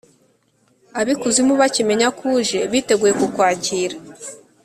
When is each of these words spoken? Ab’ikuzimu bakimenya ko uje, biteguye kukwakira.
Ab’ikuzimu 0.99 1.53
bakimenya 1.61 2.07
ko 2.17 2.23
uje, 2.39 2.59
biteguye 2.71 3.13
kukwakira. 3.19 3.95